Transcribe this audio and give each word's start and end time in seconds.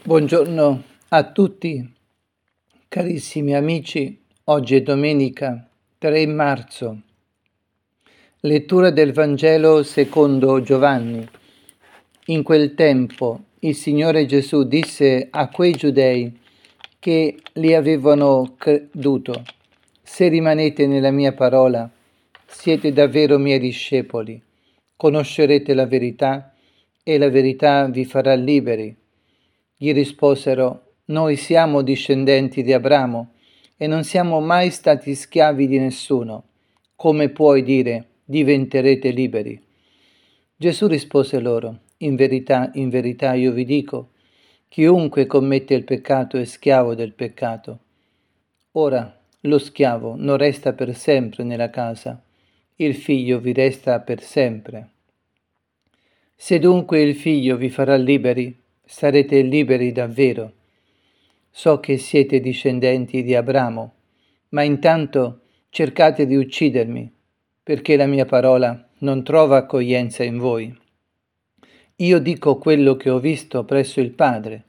Buongiorno 0.00 0.84
a 1.08 1.32
tutti, 1.32 1.94
carissimi 2.86 3.54
amici. 3.54 4.18
Oggi 4.44 4.76
è 4.76 4.80
domenica 4.80 5.68
3 5.98 6.26
marzo. 6.28 7.02
Lettura 8.40 8.90
del 8.90 9.12
Vangelo 9.12 9.82
secondo 9.82 10.62
Giovanni. 10.62 11.28
In 12.26 12.42
quel 12.44 12.74
tempo 12.74 13.40
il 13.58 13.74
Signore 13.74 14.24
Gesù 14.24 14.62
disse 14.62 15.26
a 15.30 15.48
quei 15.48 15.72
giudei 15.72 16.38
che 17.00 17.36
li 17.54 17.74
avevano 17.74 18.54
creduto, 18.56 19.42
se 20.00 20.28
rimanete 20.28 20.86
nella 20.86 21.10
mia 21.10 21.32
parola, 21.32 21.90
siete 22.46 22.92
davvero 22.92 23.36
miei 23.36 23.58
discepoli, 23.58 24.40
conoscerete 24.96 25.74
la 25.74 25.86
verità 25.86 26.54
e 27.02 27.18
la 27.18 27.28
verità 27.28 27.86
vi 27.88 28.04
farà 28.04 28.34
liberi 28.34 28.96
gli 29.80 29.92
risposero, 29.92 30.94
noi 31.06 31.36
siamo 31.36 31.82
discendenti 31.82 32.64
di 32.64 32.72
Abramo 32.72 33.34
e 33.76 33.86
non 33.86 34.02
siamo 34.02 34.40
mai 34.40 34.70
stati 34.70 35.14
schiavi 35.14 35.68
di 35.68 35.78
nessuno. 35.78 36.46
Come 36.96 37.28
puoi 37.28 37.62
dire 37.62 38.06
diventerete 38.24 39.10
liberi? 39.10 39.62
Gesù 40.56 40.88
rispose 40.88 41.38
loro, 41.38 41.78
in 41.98 42.16
verità, 42.16 42.72
in 42.74 42.88
verità 42.88 43.34
io 43.34 43.52
vi 43.52 43.64
dico, 43.64 44.10
chiunque 44.66 45.26
commette 45.26 45.74
il 45.74 45.84
peccato 45.84 46.38
è 46.38 46.44
schiavo 46.44 46.96
del 46.96 47.12
peccato. 47.12 47.78
Ora 48.72 49.16
lo 49.42 49.58
schiavo 49.58 50.16
non 50.16 50.38
resta 50.38 50.72
per 50.72 50.92
sempre 50.96 51.44
nella 51.44 51.70
casa, 51.70 52.20
il 52.74 52.96
figlio 52.96 53.38
vi 53.38 53.52
resta 53.52 54.00
per 54.00 54.22
sempre. 54.22 54.88
Se 56.34 56.58
dunque 56.58 57.00
il 57.00 57.14
figlio 57.14 57.56
vi 57.56 57.70
farà 57.70 57.94
liberi, 57.94 58.66
sarete 58.90 59.42
liberi 59.42 59.92
davvero. 59.92 60.54
So 61.50 61.78
che 61.78 61.98
siete 61.98 62.40
discendenti 62.40 63.22
di 63.22 63.34
Abramo, 63.34 63.92
ma 64.50 64.62
intanto 64.62 65.42
cercate 65.68 66.24
di 66.24 66.34
uccidermi, 66.34 67.12
perché 67.62 67.96
la 67.96 68.06
mia 68.06 68.24
parola 68.24 68.88
non 69.00 69.22
trova 69.22 69.58
accoglienza 69.58 70.24
in 70.24 70.38
voi. 70.38 70.74
Io 71.96 72.18
dico 72.18 72.56
quello 72.56 72.96
che 72.96 73.10
ho 73.10 73.18
visto 73.18 73.64
presso 73.64 74.00
il 74.00 74.12
Padre. 74.12 74.64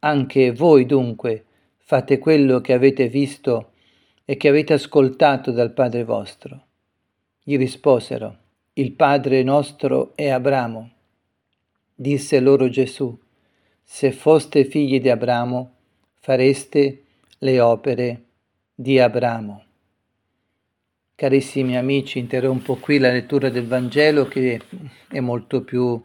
Anche 0.00 0.52
voi 0.52 0.84
dunque 0.84 1.44
fate 1.78 2.18
quello 2.18 2.60
che 2.60 2.74
avete 2.74 3.08
visto 3.08 3.70
e 4.26 4.36
che 4.36 4.48
avete 4.48 4.74
ascoltato 4.74 5.52
dal 5.52 5.72
Padre 5.72 6.04
vostro. 6.04 6.66
Gli 7.42 7.56
risposero, 7.56 8.36
il 8.74 8.92
Padre 8.92 9.42
nostro 9.42 10.12
è 10.14 10.28
Abramo. 10.28 10.90
Disse 11.94 12.40
loro 12.40 12.68
Gesù, 12.68 13.18
se 13.94 14.10
foste 14.10 14.64
figli 14.64 15.02
di 15.02 15.10
Abramo, 15.10 15.74
fareste 16.18 17.02
le 17.36 17.60
opere 17.60 18.22
di 18.74 18.98
Abramo. 18.98 19.64
Carissimi 21.14 21.76
amici, 21.76 22.18
interrompo 22.18 22.76
qui 22.76 22.98
la 22.98 23.12
lettura 23.12 23.50
del 23.50 23.66
Vangelo 23.66 24.24
che 24.24 24.58
è 25.08 25.20
molto 25.20 25.60
più 25.62 26.02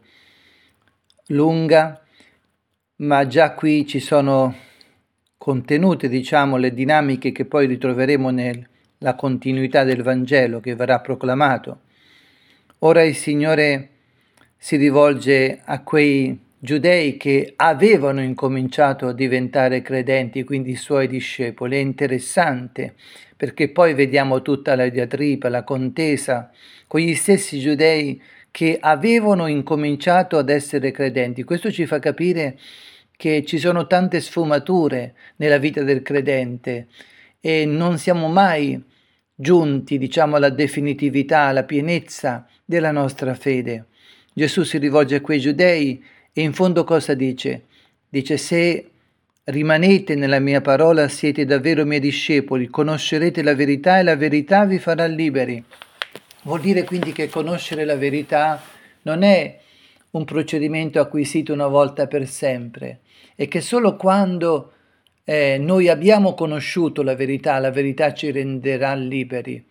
lunga, 1.28 2.04
ma 2.96 3.26
già 3.26 3.54
qui 3.54 3.86
ci 3.86 4.00
sono 4.00 4.54
contenute, 5.38 6.10
diciamo, 6.10 6.58
le 6.58 6.74
dinamiche 6.74 7.32
che 7.32 7.46
poi 7.46 7.66
ritroveremo 7.66 8.28
nella 8.28 9.14
continuità 9.16 9.84
del 9.84 10.02
Vangelo 10.02 10.60
che 10.60 10.74
verrà 10.74 11.00
proclamato. 11.00 11.80
Ora 12.80 13.02
il 13.02 13.16
Signore 13.16 13.88
si 14.58 14.76
rivolge 14.76 15.62
a 15.64 15.82
quei 15.82 16.46
giudei 16.58 17.16
che 17.16 17.52
avevano 17.56 18.20
incominciato 18.22 19.06
a 19.06 19.12
diventare 19.12 19.82
credenti, 19.82 20.44
quindi 20.44 20.72
i 20.72 20.76
suoi 20.76 21.06
discepoli. 21.06 21.76
È 21.76 21.80
interessante 21.80 22.94
perché 23.36 23.68
poi 23.70 23.94
vediamo 23.94 24.42
tutta 24.42 24.74
la 24.74 24.88
diatriba, 24.88 25.48
la 25.48 25.62
contesa 25.62 26.50
con 26.86 27.00
gli 27.00 27.14
stessi 27.14 27.60
giudei 27.60 28.20
che 28.50 28.78
avevano 28.80 29.46
incominciato 29.46 30.38
ad 30.38 30.48
essere 30.48 30.90
credenti. 30.90 31.44
Questo 31.44 31.70
ci 31.70 31.86
fa 31.86 32.00
capire 32.00 32.58
che 33.16 33.44
ci 33.44 33.58
sono 33.58 33.86
tante 33.86 34.20
sfumature 34.20 35.14
nella 35.36 35.58
vita 35.58 35.82
del 35.82 36.02
credente 36.02 36.88
e 37.40 37.64
non 37.66 37.98
siamo 37.98 38.28
mai 38.28 38.82
giunti, 39.34 39.98
diciamo, 39.98 40.36
alla 40.36 40.50
definitività, 40.50 41.42
alla 41.42 41.62
pienezza 41.62 42.48
della 42.64 42.90
nostra 42.90 43.34
fede. 43.34 43.86
Gesù 44.32 44.64
si 44.64 44.78
rivolge 44.78 45.16
a 45.16 45.20
quei 45.20 45.38
giudei 45.38 46.02
e 46.32 46.42
in 46.42 46.52
fondo 46.52 46.84
cosa 46.84 47.14
dice? 47.14 47.64
Dice 48.08 48.36
se 48.36 48.90
rimanete 49.44 50.14
nella 50.14 50.38
mia 50.38 50.60
parola 50.60 51.08
siete 51.08 51.44
davvero 51.44 51.84
miei 51.84 52.00
discepoli, 52.00 52.68
conoscerete 52.68 53.42
la 53.42 53.54
verità 53.54 53.98
e 53.98 54.02
la 54.02 54.16
verità 54.16 54.64
vi 54.64 54.78
farà 54.78 55.06
liberi. 55.06 55.62
Vuol 56.42 56.60
dire 56.60 56.84
quindi 56.84 57.12
che 57.12 57.28
conoscere 57.28 57.84
la 57.84 57.96
verità 57.96 58.62
non 59.02 59.22
è 59.22 59.58
un 60.10 60.24
procedimento 60.24 61.00
acquisito 61.00 61.52
una 61.52 61.66
volta 61.66 62.06
per 62.06 62.26
sempre 62.26 63.00
e 63.34 63.48
che 63.48 63.60
solo 63.60 63.96
quando 63.96 64.72
eh, 65.24 65.58
noi 65.58 65.88
abbiamo 65.88 66.34
conosciuto 66.34 67.02
la 67.02 67.14
verità, 67.14 67.58
la 67.58 67.70
verità 67.70 68.14
ci 68.14 68.30
renderà 68.30 68.94
liberi. 68.94 69.62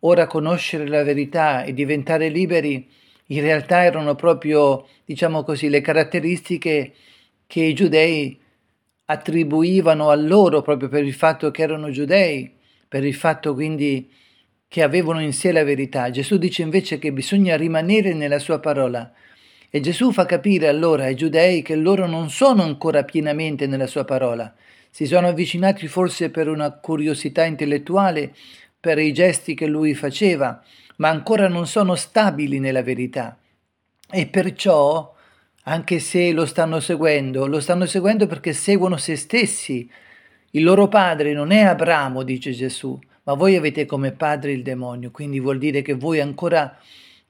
Ora 0.00 0.26
conoscere 0.26 0.88
la 0.88 1.02
verità 1.02 1.62
e 1.62 1.72
diventare 1.72 2.28
liberi 2.28 2.88
in 3.30 3.40
realtà 3.42 3.84
erano 3.84 4.14
proprio, 4.14 4.86
diciamo 5.04 5.42
così, 5.42 5.68
le 5.68 5.80
caratteristiche 5.80 6.92
che 7.46 7.62
i 7.62 7.74
giudei 7.74 8.38
attribuivano 9.04 10.10
a 10.10 10.14
loro 10.14 10.62
proprio 10.62 10.88
per 10.88 11.04
il 11.04 11.14
fatto 11.14 11.50
che 11.50 11.62
erano 11.62 11.90
giudei, 11.90 12.52
per 12.88 13.04
il 13.04 13.14
fatto 13.14 13.54
quindi 13.54 14.10
che 14.66 14.82
avevano 14.82 15.20
in 15.20 15.32
sé 15.32 15.50
la 15.52 15.64
verità. 15.64 16.10
Gesù 16.10 16.38
dice 16.38 16.62
invece 16.62 16.98
che 16.98 17.12
bisogna 17.12 17.56
rimanere 17.56 18.14
nella 18.14 18.38
sua 18.38 18.60
parola. 18.60 19.12
E 19.68 19.80
Gesù 19.80 20.12
fa 20.12 20.26
capire 20.26 20.66
allora 20.68 21.04
ai 21.04 21.14
giudei 21.14 21.62
che 21.62 21.76
loro 21.76 22.06
non 22.06 22.30
sono 22.30 22.62
ancora 22.62 23.04
pienamente 23.04 23.66
nella 23.66 23.86
sua 23.86 24.04
parola. 24.04 24.52
Si 24.90 25.06
sono 25.06 25.28
avvicinati 25.28 25.86
forse 25.86 26.30
per 26.30 26.48
una 26.48 26.72
curiosità 26.72 27.44
intellettuale, 27.44 28.34
per 28.80 28.98
i 28.98 29.12
gesti 29.12 29.54
che 29.54 29.66
lui 29.66 29.94
faceva, 29.94 30.60
ma 31.00 31.08
ancora 31.08 31.48
non 31.48 31.66
sono 31.66 31.94
stabili 31.94 32.58
nella 32.58 32.82
verità. 32.82 33.38
E 34.10 34.26
perciò, 34.26 35.14
anche 35.64 35.98
se 35.98 36.32
lo 36.32 36.44
stanno 36.44 36.78
seguendo, 36.78 37.46
lo 37.46 37.60
stanno 37.60 37.86
seguendo 37.86 38.26
perché 38.26 38.52
seguono 38.52 38.98
se 38.98 39.16
stessi. 39.16 39.90
Il 40.50 40.62
loro 40.62 40.88
padre 40.88 41.32
non 41.32 41.52
è 41.52 41.62
Abramo, 41.62 42.22
dice 42.22 42.52
Gesù, 42.52 42.98
ma 43.22 43.32
voi 43.34 43.56
avete 43.56 43.86
come 43.86 44.12
padre 44.12 44.52
il 44.52 44.62
demonio, 44.62 45.10
quindi 45.10 45.40
vuol 45.40 45.58
dire 45.58 45.80
che 45.80 45.94
voi 45.94 46.20
ancora 46.20 46.78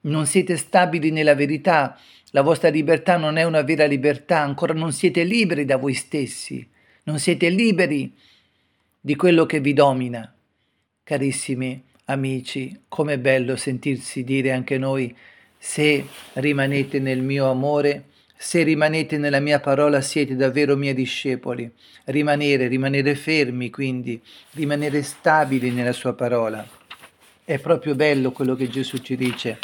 non 0.01 0.25
siete 0.25 0.57
stabili 0.57 1.11
nella 1.11 1.35
verità, 1.35 1.97
la 2.31 2.41
vostra 2.41 2.69
libertà 2.69 3.17
non 3.17 3.37
è 3.37 3.43
una 3.43 3.61
vera 3.61 3.85
libertà, 3.85 4.39
ancora 4.39 4.73
non 4.73 4.91
siete 4.91 5.23
liberi 5.23 5.63
da 5.63 5.77
voi 5.77 5.93
stessi, 5.93 6.67
non 7.03 7.19
siete 7.19 7.47
liberi 7.49 8.13
di 8.99 9.15
quello 9.15 9.45
che 9.45 9.59
vi 9.59 9.73
domina. 9.73 10.33
Carissimi, 11.03 11.83
Amici, 12.11 12.77
com'è 12.89 13.17
bello 13.17 13.55
sentirsi 13.55 14.25
dire 14.25 14.51
anche 14.51 14.77
noi, 14.77 15.15
se 15.57 16.05
rimanete 16.33 16.99
nel 16.99 17.21
mio 17.21 17.49
amore, 17.49 18.03
se 18.35 18.63
rimanete 18.63 19.17
nella 19.17 19.39
mia 19.39 19.61
parola 19.61 20.01
siete 20.01 20.35
davvero 20.35 20.75
miei 20.75 20.93
discepoli. 20.93 21.71
Rimanere, 22.05 22.67
rimanere 22.67 23.15
fermi 23.15 23.69
quindi, 23.69 24.21
rimanere 24.51 25.03
stabili 25.03 25.71
nella 25.71 25.93
sua 25.93 26.13
parola. 26.13 26.67
È 27.45 27.57
proprio 27.59 27.95
bello 27.95 28.33
quello 28.33 28.55
che 28.55 28.67
Gesù 28.67 28.97
ci 28.97 29.15
dice 29.15 29.57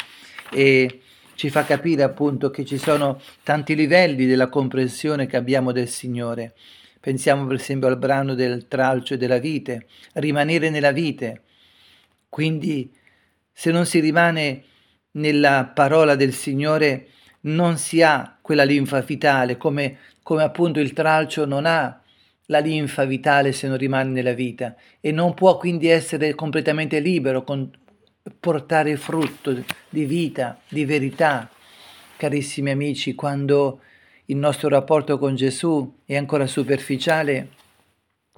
e 0.50 1.00
ci 1.34 1.50
fa 1.50 1.64
capire 1.64 2.02
appunto 2.02 2.48
che 2.48 2.64
ci 2.64 2.78
sono 2.78 3.20
tanti 3.42 3.74
livelli 3.74 4.24
della 4.24 4.48
comprensione 4.48 5.26
che 5.26 5.36
abbiamo 5.36 5.70
del 5.70 5.88
Signore. 5.88 6.54
Pensiamo 6.98 7.46
per 7.46 7.56
esempio 7.56 7.88
al 7.88 7.98
brano 7.98 8.34
del 8.34 8.68
tralcio 8.68 9.12
e 9.12 9.16
della 9.18 9.38
vite, 9.38 9.86
rimanere 10.14 10.70
nella 10.70 10.92
vite 10.92 11.42
quindi 12.28 12.92
se 13.52 13.70
non 13.70 13.86
si 13.86 14.00
rimane 14.00 14.64
nella 15.12 15.70
parola 15.74 16.14
del 16.14 16.32
Signore 16.32 17.08
non 17.42 17.76
si 17.78 18.02
ha 18.02 18.38
quella 18.40 18.64
linfa 18.64 19.00
vitale, 19.00 19.56
come, 19.56 19.98
come 20.22 20.42
appunto 20.42 20.80
il 20.80 20.92
tralcio 20.92 21.44
non 21.44 21.66
ha 21.66 22.00
la 22.46 22.58
linfa 22.58 23.04
vitale 23.04 23.52
se 23.52 23.68
non 23.68 23.76
rimane 23.76 24.10
nella 24.10 24.32
vita 24.32 24.74
e 25.00 25.12
non 25.12 25.34
può 25.34 25.56
quindi 25.56 25.88
essere 25.88 26.34
completamente 26.34 26.98
libero, 27.00 27.42
con, 27.42 27.70
portare 28.38 28.96
frutto 28.96 29.54
di 29.88 30.04
vita, 30.04 30.60
di 30.68 30.84
verità. 30.84 31.48
Carissimi 32.16 32.70
amici, 32.70 33.14
quando 33.14 33.80
il 34.26 34.36
nostro 34.36 34.68
rapporto 34.68 35.18
con 35.18 35.34
Gesù 35.34 36.00
è 36.04 36.16
ancora 36.16 36.46
superficiale, 36.46 37.50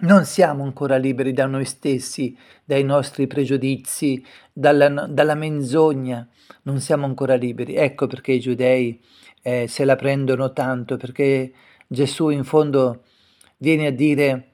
non 0.00 0.25
siamo 0.25 0.64
ancora 0.64 0.97
liberi 0.97 1.32
da 1.32 1.47
noi 1.47 1.64
stessi, 1.64 2.37
dai 2.64 2.85
nostri 2.85 3.26
pregiudizi, 3.26 4.25
dalla, 4.52 4.88
dalla 5.06 5.35
menzogna, 5.35 6.26
non 6.62 6.81
siamo 6.81 7.06
ancora 7.06 7.35
liberi. 7.35 7.75
Ecco 7.75 8.06
perché 8.06 8.32
i 8.32 8.41
giudei 8.41 9.00
eh, 9.43 9.67
se 9.69 9.85
la 9.85 9.97
prendono 9.97 10.52
tanto, 10.52 10.97
perché 10.97 11.52
Gesù 11.87 12.29
in 12.31 12.44
fondo 12.44 13.02
viene 13.58 13.87
a 13.87 13.93
dire 13.93 14.47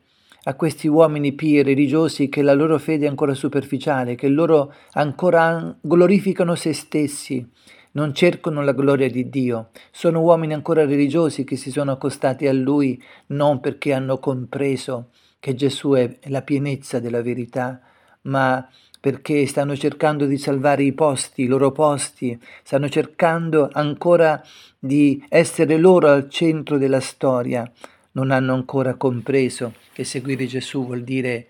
a 0.44 0.54
questi 0.54 0.87
uomini 0.87 1.32
pii 1.32 1.58
e 1.58 1.62
religiosi 1.62 2.28
che 2.28 2.42
la 2.42 2.54
loro 2.54 2.78
fede 2.78 3.06
è 3.06 3.08
ancora 3.08 3.34
superficiale, 3.34 4.14
che 4.14 4.28
loro 4.28 4.72
ancora 4.92 5.76
glorificano 5.81 6.54
se 6.54 6.72
stessi, 6.72 7.44
non 7.92 8.14
cercano 8.14 8.62
la 8.62 8.72
gloria 8.72 9.10
di 9.10 9.28
Dio. 9.28 9.70
Sono 9.90 10.20
uomini 10.20 10.52
ancora 10.54 10.84
religiosi 10.84 11.44
che 11.44 11.56
si 11.56 11.70
sono 11.70 11.92
accostati 11.92 12.46
a 12.46 12.52
Lui 12.52 13.02
non 13.28 13.58
perché 13.58 13.92
hanno 13.92 14.19
compreso 14.19 15.10
che 15.46 15.54
Gesù 15.54 15.93
è 15.93 16.19
la 16.25 16.43
pienezza 16.43 16.98
della 16.98 17.22
verità, 17.22 17.81
ma 18.22 18.69
perché 18.98 19.46
stanno 19.46 19.76
cercando 19.76 20.26
di 20.26 20.38
salvare 20.38 20.82
i 20.82 20.93
posti, 20.93 21.43
i 21.43 21.46
loro 21.46 21.70
posti, 21.70 22.37
stanno 22.64 22.88
cercando 22.88 23.70
ancora 23.72 24.44
di 24.76 25.25
essere 25.28 25.76
loro 25.76 26.08
al 26.08 26.28
centro 26.28 26.78
della 26.78 26.98
storia. 26.98 27.70
Non 28.12 28.32
hanno 28.32 28.54
ancora 28.54 28.94
compreso 28.94 29.75
che 29.93 30.02
seguire 30.02 30.46
Gesù 30.46 30.84
vuol 30.84 31.04
dire 31.04 31.46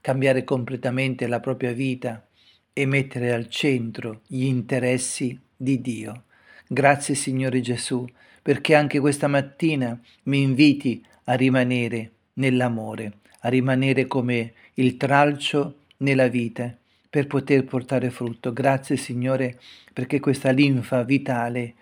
cambiare 0.00 0.42
completamente 0.42 1.26
la 1.26 1.40
propria 1.40 1.72
vita 1.72 2.26
e 2.72 2.86
mettere 2.86 3.34
al 3.34 3.50
centro 3.50 4.22
gli 4.26 4.44
interessi 4.44 5.38
di 5.54 5.82
Dio. 5.82 6.22
Grazie 6.66 7.14
Signore 7.14 7.60
Gesù, 7.60 8.06
perché 8.40 8.74
anche 8.74 9.00
questa 9.00 9.26
mattina 9.28 10.00
mi 10.22 10.40
inviti 10.40 11.04
a 11.24 11.34
rimanere 11.34 12.12
nell'amore, 12.34 13.18
a 13.44 13.48
rimanere 13.48 14.06
come 14.06 14.52
il 14.74 14.96
tralcio 14.96 15.76
nella 15.98 16.28
vita 16.28 16.74
per 17.08 17.26
poter 17.26 17.64
portare 17.64 18.10
frutto. 18.10 18.52
Grazie 18.52 18.96
Signore 18.96 19.60
perché 19.92 20.18
questa 20.18 20.50
linfa 20.50 21.04
vitale 21.04 21.74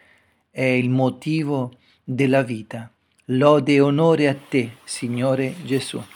è 0.50 0.64
il 0.64 0.91
motivo 0.91 1.73
della 2.05 2.43
vita. 2.43 2.91
Lode 3.26 3.75
e 3.75 3.81
onore 3.81 4.29
a 4.29 4.35
te, 4.35 4.73
Signore 4.85 5.55
Gesù. 5.64 6.03